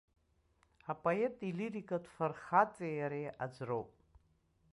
Апоет 0.91 1.35
илирикатә 1.49 2.09
фырхаҵеи 2.13 2.93
иареи 2.99 3.27
аӡә 3.43 3.61
роуп. 3.67 3.89